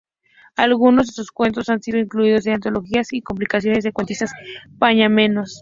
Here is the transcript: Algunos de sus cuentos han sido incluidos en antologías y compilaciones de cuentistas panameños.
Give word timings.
Algunos 0.55 1.05
de 1.05 1.13
sus 1.13 1.31
cuentos 1.31 1.69
han 1.69 1.79
sido 1.83 1.99
incluidos 1.99 2.47
en 2.47 2.53
antologías 2.53 3.13
y 3.13 3.21
compilaciones 3.21 3.83
de 3.83 3.93
cuentistas 3.93 4.31
panameños. 4.79 5.49